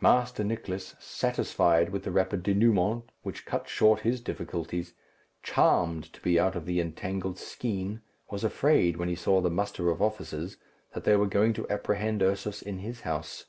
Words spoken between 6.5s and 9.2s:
of the entangled skein, was afraid, when he